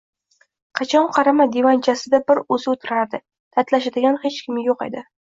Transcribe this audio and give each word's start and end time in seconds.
Qachon 0.77 1.09
qarama, 1.17 1.45
divanchasida 1.55 2.19
bir 2.31 2.41
oʻzi 2.57 2.69
oʻtirardi, 2.71 3.19
dardlashadigan 3.59 4.17
hech 4.25 4.39
kimi 4.47 4.65
yoʻq 4.69 4.83
edi. 4.87 5.05